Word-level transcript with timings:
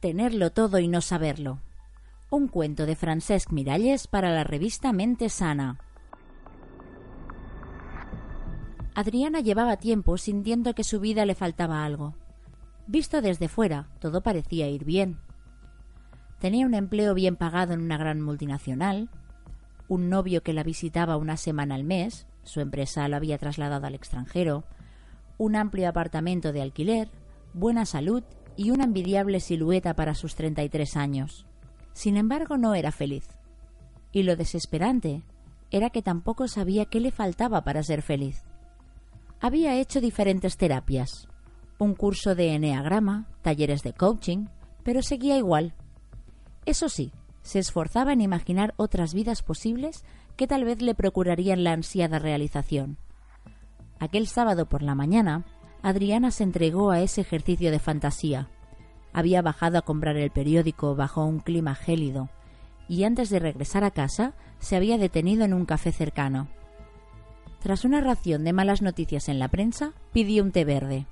Tenerlo 0.00 0.50
todo 0.50 0.78
y 0.78 0.86
no 0.86 1.00
saberlo. 1.00 1.60
Un 2.30 2.46
cuento 2.46 2.86
de 2.86 2.94
Francesc 2.94 3.50
Miralles 3.50 4.06
para 4.06 4.30
la 4.30 4.44
revista 4.44 4.92
Mente 4.92 5.28
Sana. 5.28 5.80
Adriana 8.94 9.40
llevaba 9.40 9.78
tiempo 9.78 10.16
sintiendo 10.16 10.74
que 10.74 10.84
su 10.84 11.00
vida 11.00 11.26
le 11.26 11.34
faltaba 11.34 11.84
algo. 11.84 12.14
Visto 12.86 13.22
desde 13.22 13.48
fuera, 13.48 13.88
todo 13.98 14.22
parecía 14.22 14.68
ir 14.68 14.84
bien. 14.84 15.18
Tenía 16.38 16.66
un 16.66 16.74
empleo 16.74 17.12
bien 17.14 17.34
pagado 17.34 17.72
en 17.72 17.80
una 17.80 17.98
gran 17.98 18.20
multinacional, 18.20 19.10
un 19.88 20.08
novio 20.08 20.44
que 20.44 20.52
la 20.52 20.62
visitaba 20.62 21.16
una 21.16 21.36
semana 21.36 21.74
al 21.74 21.82
mes, 21.82 22.28
su 22.44 22.60
empresa 22.60 23.08
lo 23.08 23.16
había 23.16 23.38
trasladado 23.38 23.86
al 23.86 23.96
extranjero, 23.96 24.64
un 25.38 25.56
amplio 25.56 25.88
apartamento 25.88 26.52
de 26.52 26.62
alquiler, 26.62 27.10
buena 27.52 27.84
salud 27.84 28.22
y 28.58 28.72
una 28.72 28.84
envidiable 28.84 29.38
silueta 29.38 29.94
para 29.94 30.16
sus 30.16 30.34
33 30.34 30.96
años. 30.96 31.46
Sin 31.92 32.16
embargo, 32.16 32.58
no 32.58 32.74
era 32.74 32.90
feliz. 32.90 33.28
Y 34.10 34.24
lo 34.24 34.34
desesperante 34.34 35.22
era 35.70 35.90
que 35.90 36.02
tampoco 36.02 36.48
sabía 36.48 36.86
qué 36.86 36.98
le 36.98 37.12
faltaba 37.12 37.62
para 37.62 37.84
ser 37.84 38.02
feliz. 38.02 38.42
Había 39.40 39.76
hecho 39.76 40.00
diferentes 40.00 40.56
terapias, 40.56 41.28
un 41.78 41.94
curso 41.94 42.34
de 42.34 42.54
eneagrama, 42.54 43.28
talleres 43.42 43.84
de 43.84 43.92
coaching, 43.92 44.46
pero 44.82 45.02
seguía 45.02 45.36
igual. 45.36 45.74
Eso 46.66 46.88
sí, 46.88 47.12
se 47.42 47.60
esforzaba 47.60 48.12
en 48.12 48.22
imaginar 48.22 48.74
otras 48.76 49.14
vidas 49.14 49.42
posibles 49.42 50.04
que 50.36 50.48
tal 50.48 50.64
vez 50.64 50.82
le 50.82 50.96
procurarían 50.96 51.62
la 51.62 51.74
ansiada 51.74 52.18
realización. 52.18 52.98
Aquel 54.00 54.26
sábado 54.26 54.66
por 54.66 54.82
la 54.82 54.96
mañana, 54.96 55.44
Adriana 55.82 56.30
se 56.30 56.44
entregó 56.44 56.90
a 56.90 57.00
ese 57.00 57.20
ejercicio 57.20 57.70
de 57.70 57.78
fantasía. 57.78 58.48
Había 59.12 59.42
bajado 59.42 59.78
a 59.78 59.82
comprar 59.82 60.16
el 60.16 60.30
periódico 60.30 60.94
bajo 60.94 61.24
un 61.24 61.40
clima 61.40 61.74
gélido 61.74 62.28
y 62.88 63.04
antes 63.04 63.30
de 63.30 63.38
regresar 63.38 63.84
a 63.84 63.90
casa 63.90 64.32
se 64.58 64.74
había 64.74 64.98
detenido 64.98 65.44
en 65.44 65.52
un 65.52 65.66
café 65.66 65.92
cercano. 65.92 66.48
Tras 67.60 67.84
una 67.84 68.00
ración 68.00 68.44
de 68.44 68.52
malas 68.52 68.82
noticias 68.82 69.28
en 69.28 69.38
la 69.38 69.48
prensa, 69.48 69.92
pidió 70.12 70.42
un 70.42 70.52
té 70.52 70.64
verde. 70.64 71.06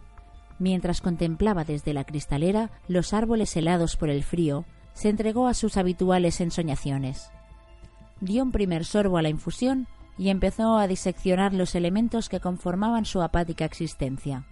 Mientras 0.59 1.01
contemplaba 1.01 1.65
desde 1.65 1.93
la 1.93 2.05
cristalera 2.05 2.71
los 2.89 3.13
árboles 3.13 3.55
helados 3.57 3.97
por 3.97 4.09
el 4.09 4.23
frío, 4.23 4.65
se 4.95 5.11
entregó 5.11 5.49
a 5.49 5.55
sus 5.55 5.77
habituales 5.77 6.41
ensoñaciones. 6.41 7.31
Dio 8.21 8.43
un 8.43 8.53
primer 8.53 8.87
sorbo 8.87 9.19
a 9.19 9.23
la 9.23 9.29
infusión 9.29 9.87
y 10.17 10.31
empezó 10.31 10.79
a 10.79 10.87
diseccionar 10.87 11.53
los 11.53 11.75
elementos 11.75 12.31
que 12.31 12.41
conformaban 12.41 13.05
su 13.05 13.21
apática 13.21 13.67
existencia. 13.67 14.47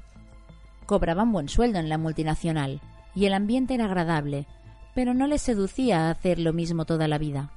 Cobraban 0.86 1.32
buen 1.32 1.48
sueldo 1.48 1.78
en 1.78 1.88
la 1.88 1.98
multinacional, 1.98 2.80
y 3.14 3.26
el 3.26 3.34
ambiente 3.34 3.74
era 3.74 3.86
agradable, 3.86 4.46
pero 4.94 5.14
no 5.14 5.26
le 5.26 5.38
seducía 5.38 6.06
a 6.06 6.10
hacer 6.10 6.38
lo 6.38 6.52
mismo 6.52 6.84
toda 6.84 7.08
la 7.08 7.18
vida. 7.18 7.50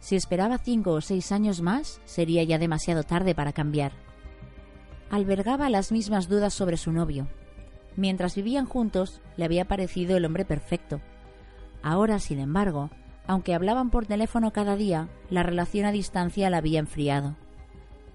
Si 0.00 0.16
esperaba 0.16 0.58
cinco 0.58 0.92
o 0.92 1.00
seis 1.00 1.32
años 1.32 1.60
más, 1.60 2.00
sería 2.04 2.42
ya 2.42 2.58
demasiado 2.58 3.02
tarde 3.02 3.34
para 3.34 3.52
cambiar. 3.52 3.92
Albergaba 5.10 5.68
las 5.68 5.92
mismas 5.92 6.28
dudas 6.28 6.54
sobre 6.54 6.76
su 6.76 6.92
novio. 6.92 7.28
Mientras 7.96 8.34
vivían 8.36 8.66
juntos, 8.66 9.20
le 9.36 9.44
había 9.44 9.66
parecido 9.66 10.16
el 10.16 10.24
hombre 10.24 10.44
perfecto. 10.44 11.00
Ahora, 11.82 12.18
sin 12.18 12.38
embargo, 12.38 12.90
aunque 13.26 13.54
hablaban 13.54 13.90
por 13.90 14.06
teléfono 14.06 14.52
cada 14.52 14.76
día, 14.76 15.08
la 15.28 15.42
relación 15.42 15.86
a 15.86 15.92
distancia 15.92 16.50
la 16.50 16.58
había 16.58 16.78
enfriado. 16.78 17.36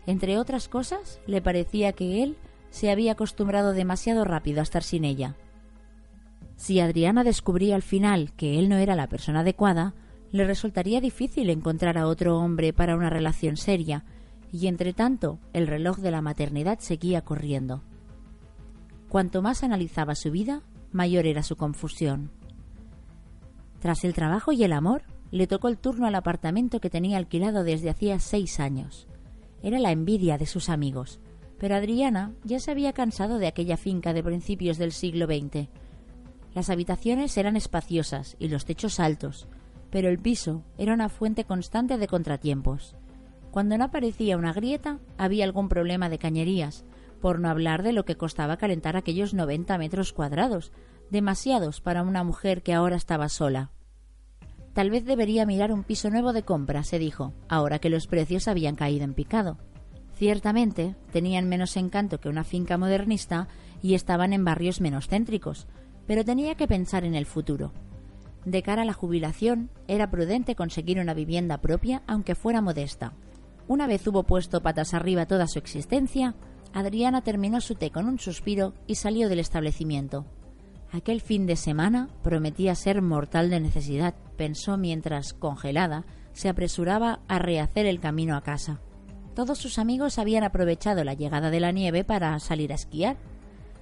Entre 0.07 0.37
otras 0.37 0.67
cosas, 0.67 1.19
le 1.27 1.41
parecía 1.41 1.93
que 1.93 2.23
él 2.23 2.37
se 2.75 2.91
había 2.91 3.13
acostumbrado 3.13 3.71
demasiado 3.71 4.25
rápido 4.25 4.59
a 4.59 4.63
estar 4.63 4.83
sin 4.83 5.05
ella. 5.05 5.37
Si 6.57 6.81
Adriana 6.81 7.23
descubría 7.23 7.75
al 7.75 7.83
final 7.83 8.33
que 8.33 8.59
él 8.59 8.67
no 8.67 8.75
era 8.75 8.97
la 8.97 9.07
persona 9.07 9.39
adecuada, 9.39 9.93
le 10.33 10.43
resultaría 10.43 10.99
difícil 10.99 11.49
encontrar 11.49 11.97
a 11.97 12.05
otro 12.05 12.37
hombre 12.37 12.73
para 12.73 12.97
una 12.97 13.09
relación 13.09 13.55
seria, 13.55 14.03
y 14.51 14.67
entre 14.67 14.91
tanto 14.91 15.39
el 15.53 15.67
reloj 15.67 15.99
de 15.99 16.11
la 16.11 16.21
maternidad 16.21 16.79
seguía 16.79 17.21
corriendo. 17.21 17.81
Cuanto 19.07 19.41
más 19.41 19.63
analizaba 19.63 20.13
su 20.13 20.31
vida, 20.31 20.61
mayor 20.91 21.27
era 21.27 21.43
su 21.43 21.55
confusión. 21.55 22.29
Tras 23.79 24.03
el 24.03 24.13
trabajo 24.13 24.51
y 24.51 24.65
el 24.65 24.73
amor, 24.73 25.03
le 25.31 25.47
tocó 25.47 25.69
el 25.69 25.77
turno 25.77 26.07
al 26.07 26.15
apartamento 26.15 26.81
que 26.81 26.89
tenía 26.89 27.19
alquilado 27.19 27.63
desde 27.63 27.89
hacía 27.89 28.19
seis 28.19 28.59
años. 28.59 29.07
Era 29.63 29.79
la 29.79 29.93
envidia 29.93 30.37
de 30.37 30.45
sus 30.45 30.67
amigos, 30.67 31.21
pero 31.65 31.77
Adriana 31.77 32.31
ya 32.43 32.59
se 32.59 32.69
había 32.69 32.93
cansado 32.93 33.39
de 33.39 33.47
aquella 33.47 33.75
finca 33.75 34.13
de 34.13 34.21
principios 34.21 34.77
del 34.77 34.91
siglo 34.91 35.25
XX. 35.25 35.67
Las 36.53 36.69
habitaciones 36.69 37.35
eran 37.39 37.55
espaciosas 37.55 38.35
y 38.37 38.49
los 38.49 38.65
techos 38.65 38.99
altos, 38.99 39.47
pero 39.89 40.07
el 40.07 40.19
piso 40.19 40.61
era 40.77 40.93
una 40.93 41.09
fuente 41.09 41.43
constante 41.43 41.97
de 41.97 42.07
contratiempos. 42.07 42.95
Cuando 43.49 43.79
no 43.79 43.85
aparecía 43.85 44.37
una 44.37 44.53
grieta, 44.53 44.99
había 45.17 45.43
algún 45.43 45.67
problema 45.67 46.07
de 46.07 46.19
cañerías, 46.19 46.85
por 47.19 47.39
no 47.39 47.49
hablar 47.49 47.81
de 47.81 47.93
lo 47.93 48.05
que 48.05 48.15
costaba 48.15 48.57
calentar 48.57 48.95
aquellos 48.95 49.33
90 49.33 49.75
metros 49.79 50.13
cuadrados, 50.13 50.71
demasiados 51.09 51.81
para 51.81 52.03
una 52.03 52.23
mujer 52.23 52.61
que 52.61 52.75
ahora 52.75 52.95
estaba 52.95 53.27
sola. 53.27 53.71
Tal 54.73 54.91
vez 54.91 55.03
debería 55.03 55.47
mirar 55.47 55.73
un 55.73 55.83
piso 55.83 56.11
nuevo 56.11 56.31
de 56.31 56.43
compra, 56.43 56.83
se 56.83 56.99
dijo, 56.99 57.33
ahora 57.49 57.79
que 57.79 57.89
los 57.89 58.05
precios 58.05 58.47
habían 58.47 58.75
caído 58.75 59.03
en 59.03 59.15
picado. 59.15 59.57
Ciertamente, 60.15 60.95
tenían 61.11 61.47
menos 61.47 61.75
encanto 61.75 62.19
que 62.19 62.29
una 62.29 62.43
finca 62.43 62.77
modernista 62.77 63.47
y 63.81 63.95
estaban 63.95 64.33
en 64.33 64.45
barrios 64.45 64.79
menos 64.79 65.07
céntricos, 65.07 65.67
pero 66.07 66.23
tenía 66.23 66.55
que 66.55 66.67
pensar 66.67 67.03
en 67.03 67.15
el 67.15 67.25
futuro. 67.25 67.73
De 68.45 68.63
cara 68.63 68.83
a 68.83 68.85
la 68.85 68.93
jubilación, 68.93 69.69
era 69.87 70.09
prudente 70.09 70.55
conseguir 70.55 70.99
una 70.99 71.13
vivienda 71.13 71.59
propia, 71.59 72.03
aunque 72.07 72.35
fuera 72.35 72.61
modesta. 72.61 73.13
Una 73.67 73.87
vez 73.87 74.07
hubo 74.07 74.23
puesto 74.23 74.61
patas 74.61 74.93
arriba 74.93 75.25
toda 75.25 75.47
su 75.47 75.59
existencia, 75.59 76.35
Adriana 76.73 77.21
terminó 77.21 77.59
su 77.59 77.75
té 77.75 77.89
con 77.89 78.07
un 78.07 78.19
suspiro 78.19 78.73
y 78.85 78.95
salió 78.95 79.29
del 79.29 79.39
establecimiento. 79.39 80.25
Aquel 80.91 81.21
fin 81.21 81.45
de 81.45 81.55
semana 81.55 82.09
prometía 82.21 82.75
ser 82.75 83.01
mortal 83.01 83.49
de 83.49 83.59
necesidad, 83.59 84.13
pensó 84.37 84.77
mientras, 84.77 85.33
congelada, 85.33 86.05
se 86.33 86.47
apresuraba 86.47 87.21
a 87.27 87.39
rehacer 87.39 87.85
el 87.85 87.99
camino 87.99 88.35
a 88.35 88.41
casa. 88.41 88.79
Todos 89.35 89.57
sus 89.57 89.79
amigos 89.79 90.17
habían 90.17 90.45
aprovechado 90.45 91.03
la 91.03 91.13
llegada 91.13 91.49
de 91.49 91.59
la 91.59 91.73
nieve 91.73 92.05
para 92.05 92.39
salir 92.39 92.71
a 92.71 92.75
esquiar. 92.75 93.17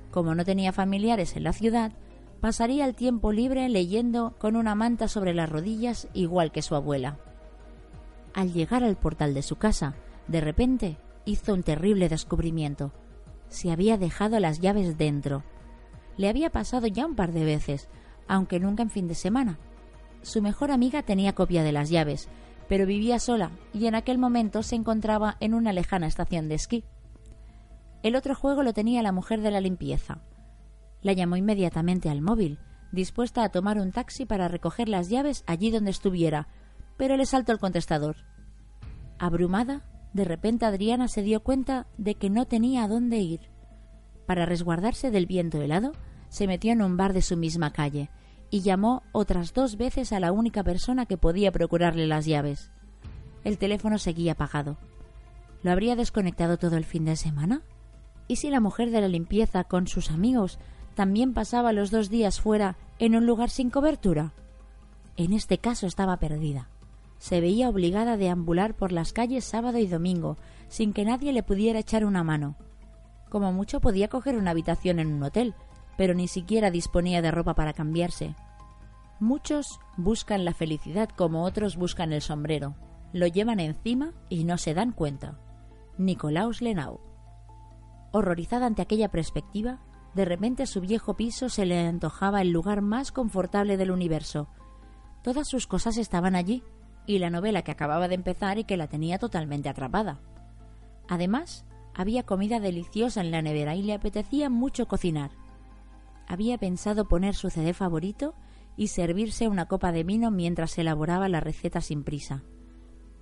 Como 0.09 0.33
no 0.33 0.43
tenía 0.43 0.73
familiares 0.73 1.35
en 1.35 1.43
la 1.43 1.53
ciudad, 1.53 1.91
pasaría 2.41 2.85
el 2.85 2.95
tiempo 2.95 3.31
libre 3.31 3.69
leyendo 3.69 4.33
con 4.39 4.55
una 4.55 4.73
manta 4.73 5.07
sobre 5.07 5.35
las 5.35 5.47
rodillas 5.47 6.07
igual 6.13 6.51
que 6.51 6.63
su 6.63 6.73
abuela. 6.73 7.19
Al 8.33 8.51
llegar 8.51 8.83
al 8.83 8.95
portal 8.97 9.35
de 9.35 9.43
su 9.43 9.57
casa, 9.57 9.93
de 10.27 10.41
repente 10.41 10.97
hizo 11.23 11.53
un 11.53 11.61
terrible 11.61 12.09
descubrimiento. 12.09 12.91
Se 13.47 13.71
había 13.71 13.99
dejado 13.99 14.39
las 14.39 14.59
llaves 14.59 14.97
dentro. 14.97 15.43
Le 16.17 16.29
había 16.29 16.49
pasado 16.49 16.87
ya 16.87 17.05
un 17.05 17.15
par 17.15 17.31
de 17.31 17.45
veces, 17.45 17.89
aunque 18.27 18.59
nunca 18.59 18.81
en 18.81 18.89
fin 18.89 19.07
de 19.07 19.15
semana. 19.15 19.59
Su 20.23 20.41
mejor 20.41 20.71
amiga 20.71 21.03
tenía 21.03 21.35
copia 21.35 21.61
de 21.61 21.73
las 21.73 21.91
llaves, 21.91 22.27
pero 22.67 22.85
vivía 22.85 23.19
sola 23.19 23.51
y 23.73 23.87
en 23.87 23.95
aquel 23.95 24.17
momento 24.17 24.63
se 24.63 24.75
encontraba 24.75 25.37
en 25.39 25.53
una 25.53 25.73
lejana 25.73 26.07
estación 26.07 26.47
de 26.47 26.55
esquí. 26.55 26.83
El 28.01 28.15
otro 28.15 28.35
juego 28.35 28.63
lo 28.63 28.73
tenía 28.73 29.01
la 29.01 29.11
mujer 29.11 29.41
de 29.41 29.51
la 29.51 29.61
limpieza. 29.61 30.21
La 31.01 31.13
llamó 31.13 31.35
inmediatamente 31.37 32.09
al 32.09 32.21
móvil, 32.21 32.59
dispuesta 32.91 33.43
a 33.43 33.49
tomar 33.49 33.77
un 33.79 33.91
taxi 33.91 34.25
para 34.25 34.47
recoger 34.47 34.89
las 34.89 35.09
llaves 35.09 35.43
allí 35.47 35.71
donde 35.71 35.91
estuviera, 35.91 36.47
pero 36.97 37.17
le 37.17 37.25
saltó 37.25 37.51
el 37.51 37.59
contestador. 37.59 38.17
Abrumada, 39.19 39.83
de 40.13 40.25
repente 40.25 40.65
Adriana 40.65 41.07
se 41.07 41.23
dio 41.23 41.41
cuenta 41.41 41.87
de 41.97 42.15
que 42.15 42.29
no 42.29 42.45
tenía 42.45 42.83
a 42.83 42.87
dónde 42.87 43.17
ir. 43.17 43.51
Para 44.25 44.45
resguardarse 44.45 45.11
del 45.11 45.25
viento 45.25 45.61
helado, 45.61 45.91
se 46.29 46.47
metió 46.47 46.71
en 46.71 46.81
un 46.81 46.97
bar 46.97 47.13
de 47.13 47.21
su 47.21 47.37
misma 47.37 47.73
calle 47.73 48.09
y 48.53 48.61
llamó 48.61 49.01
otras 49.13 49.55
dos 49.55 49.77
veces 49.77 50.13
a 50.13 50.19
la 50.19 50.31
única 50.31 50.63
persona 50.63 51.07
que 51.07 51.17
podía 51.17 51.51
procurarle 51.51 52.05
las 52.05 52.27
llaves. 52.27 52.69
El 53.43 53.57
teléfono 53.57 53.97
seguía 53.97 54.33
apagado. 54.33 54.77
¿Lo 55.63 55.71
habría 55.71 55.95
desconectado 55.95 56.59
todo 56.59 56.77
el 56.77 56.85
fin 56.85 57.03
de 57.03 57.15
semana? 57.15 57.63
¿Y 58.27 58.35
si 58.35 58.51
la 58.51 58.59
mujer 58.59 58.91
de 58.91 59.01
la 59.01 59.07
limpieza 59.07 59.63
con 59.63 59.87
sus 59.87 60.11
amigos 60.11 60.59
también 60.93 61.33
pasaba 61.33 61.73
los 61.73 61.89
dos 61.89 62.11
días 62.11 62.39
fuera 62.39 62.77
en 62.99 63.15
un 63.15 63.25
lugar 63.25 63.49
sin 63.49 63.71
cobertura. 63.71 64.33
En 65.17 65.33
este 65.33 65.57
caso 65.57 65.87
estaba 65.87 66.17
perdida. 66.17 66.69
Se 67.17 67.41
veía 67.41 67.69
obligada 67.69 68.13
a 68.13 68.17
deambular 68.17 68.75
por 68.75 68.91
las 68.91 69.13
calles 69.13 69.45
sábado 69.45 69.79
y 69.79 69.87
domingo, 69.87 70.37
sin 70.67 70.93
que 70.93 71.05
nadie 71.05 71.33
le 71.33 71.41
pudiera 71.41 71.79
echar 71.79 72.05
una 72.05 72.23
mano. 72.23 72.55
Como 73.31 73.51
mucho 73.51 73.79
podía 73.79 74.09
coger 74.09 74.37
una 74.37 74.51
habitación 74.51 74.99
en 74.99 75.11
un 75.11 75.23
hotel, 75.23 75.55
pero 75.97 76.13
ni 76.13 76.27
siquiera 76.27 76.71
disponía 76.71 77.21
de 77.21 77.31
ropa 77.31 77.53
para 77.55 77.73
cambiarse. 77.73 78.35
Muchos 79.19 79.79
buscan 79.97 80.45
la 80.45 80.53
felicidad 80.53 81.09
como 81.09 81.43
otros 81.43 81.77
buscan 81.77 82.13
el 82.13 82.21
sombrero. 82.21 82.75
Lo 83.13 83.27
llevan 83.27 83.59
encima 83.59 84.13
y 84.29 84.43
no 84.43 84.57
se 84.57 84.73
dan 84.73 84.91
cuenta. 84.91 85.39
Nicolaus 85.97 86.61
Lenau. 86.61 86.99
Horrorizada 88.11 88.65
ante 88.65 88.81
aquella 88.81 89.09
perspectiva, 89.09 89.79
De 90.13 90.25
repente 90.25 90.67
su 90.67 90.79
viejo 90.79 91.15
piso 91.15 91.49
se 91.49 91.65
le 91.65 91.87
antojaba 91.87 92.41
el 92.41 92.51
lugar 92.51 92.81
más 92.81 93.11
confortable 93.11 93.77
del 93.77 93.89
universo. 93.89 94.47
Todas 95.23 95.47
sus 95.47 95.65
cosas 95.65 95.97
estaban 95.97 96.35
allí, 96.35 96.63
y 97.05 97.17
la 97.17 97.29
novela 97.29 97.63
que 97.63 97.71
acababa 97.71 98.07
de 98.07 98.15
empezar 98.15 98.59
y 98.59 98.63
que 98.63 98.77
la 98.77 98.87
tenía 98.87 99.17
totalmente 99.17 99.69
atrapada. 99.69 100.19
Además, 101.07 101.65
había 101.95 102.23
comida 102.23 102.59
deliciosa 102.59 103.21
en 103.21 103.31
la 103.31 103.41
nevera 103.41 103.75
y 103.75 103.81
le 103.81 103.93
apetecía 103.93 104.49
mucho 104.49 104.87
cocinar. 104.87 105.31
Había 106.27 106.57
pensado 106.57 107.07
poner 107.07 107.35
su 107.35 107.49
CD 107.49 107.73
favorito 107.73 108.35
y 108.75 108.87
servirse 108.87 109.47
una 109.47 109.67
copa 109.67 109.91
de 109.91 110.03
vino 110.03 110.31
mientras 110.31 110.77
elaboraba 110.77 111.29
la 111.29 111.39
receta 111.39 111.81
sin 111.81 112.03
prisa. 112.03 112.43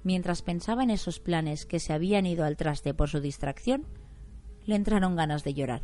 Mientras 0.04 0.42
pensaba 0.42 0.84
en 0.84 0.90
esos 0.90 1.20
planes 1.20 1.66
que 1.66 1.80
se 1.80 1.94
habían 1.94 2.26
ido 2.26 2.46
al 2.46 2.58
traste 2.58 2.94
por 2.94 3.10
su 3.10 3.20
distracción, 3.20 3.86
le 4.66 4.76
entraron 4.76 5.16
ganas 5.16 5.44
de 5.44 5.54
llorar. 5.54 5.84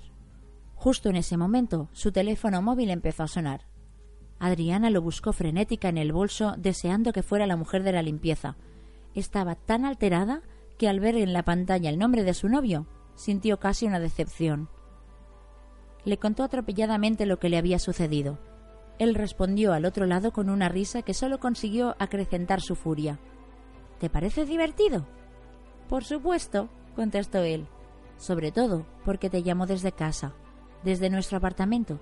Justo 0.75 1.09
en 1.09 1.15
ese 1.15 1.37
momento, 1.37 1.89
su 1.91 2.11
teléfono 2.11 2.61
móvil 2.61 2.89
empezó 2.89 3.23
a 3.23 3.27
sonar. 3.27 3.67
Adriana 4.39 4.89
lo 4.89 5.01
buscó 5.01 5.33
frenética 5.33 5.89
en 5.89 5.97
el 5.97 6.11
bolso, 6.11 6.53
deseando 6.57 7.11
que 7.11 7.23
fuera 7.23 7.47
la 7.47 7.57
mujer 7.57 7.83
de 7.83 7.91
la 7.91 8.03
limpieza. 8.03 8.55
Estaba 9.15 9.55
tan 9.55 9.85
alterada 9.85 10.43
que 10.77 10.87
al 10.87 10.99
ver 10.99 11.15
en 11.15 11.33
la 11.33 11.43
pantalla 11.43 11.89
el 11.89 11.97
nombre 11.97 12.23
de 12.23 12.35
su 12.35 12.47
novio, 12.47 12.87
sintió 13.15 13.59
casi 13.59 13.87
una 13.87 13.99
decepción. 13.99 14.69
Le 16.07 16.17
contó 16.17 16.43
atropelladamente 16.43 17.25
lo 17.25 17.37
que 17.37 17.49
le 17.49 17.57
había 17.57 17.79
sucedido. 17.79 18.39
Él 18.97 19.13
respondió 19.13 19.73
al 19.73 19.83
otro 19.83 20.05
lado 20.05 20.31
con 20.31 20.49
una 20.49 20.69
risa 20.69 21.01
que 21.01 21.13
solo 21.13 21.39
consiguió 21.39 21.97
acrecentar 21.99 22.61
su 22.61 22.75
furia. 22.75 23.19
¿Te 23.99 24.09
parece 24.09 24.45
divertido? 24.45 25.05
Por 25.89 26.05
supuesto, 26.05 26.69
contestó 26.95 27.39
él. 27.39 27.67
Sobre 28.15 28.53
todo 28.53 28.85
porque 29.03 29.29
te 29.29 29.41
llamo 29.41 29.65
desde 29.65 29.91
casa 29.91 30.33
desde 30.87 31.09
nuestro 31.09 31.37
apartamento. 31.37 31.99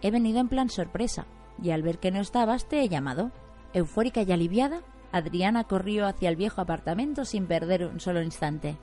He 0.00 0.10
venido 0.10 0.40
en 0.40 0.48
plan 0.48 0.70
sorpresa, 0.70 1.26
y 1.62 1.70
al 1.70 1.82
ver 1.82 1.98
que 1.98 2.10
no 2.10 2.20
estabas 2.20 2.66
te 2.66 2.80
he 2.80 2.88
llamado. 2.88 3.32
Eufórica 3.74 4.22
y 4.22 4.32
aliviada, 4.32 4.80
Adriana 5.12 5.64
corrió 5.64 6.06
hacia 6.06 6.30
el 6.30 6.36
viejo 6.36 6.62
apartamento 6.62 7.26
sin 7.26 7.46
perder 7.46 7.84
un 7.84 8.00
solo 8.00 8.22
instante. 8.22 8.78